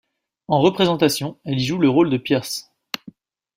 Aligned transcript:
En 0.47 0.59
représentation, 0.61 1.37
elle 1.45 1.59
y 1.59 1.63
joue 1.65 1.77
le 1.77 1.87
rôle 1.87 2.09
de 2.09 2.17
Peirce. 2.17 2.71